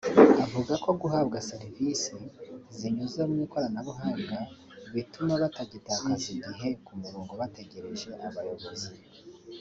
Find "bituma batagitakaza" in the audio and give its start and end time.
4.93-6.25